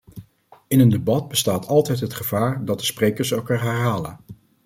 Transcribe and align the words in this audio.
In 0.67 0.79
een 0.79 0.89
debat 0.89 1.27
bestaat 1.27 1.67
altijd 1.67 1.99
het 1.99 2.13
gevaar 2.13 2.65
dat 2.65 2.79
de 2.79 2.85
sprekers 2.85 3.31
elkaar 3.31 3.61
herhalen. 3.61 4.19